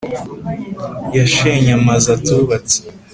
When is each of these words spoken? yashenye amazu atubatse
yashenye 1.17 1.69
amazu 1.79 2.07
atubatse 2.17 2.79